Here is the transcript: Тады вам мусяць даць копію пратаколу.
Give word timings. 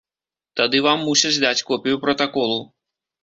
Тады 0.59 0.79
вам 0.85 1.03
мусяць 1.09 1.35
даць 1.45 1.65
копію 1.69 2.01
пратаколу. 2.05 2.57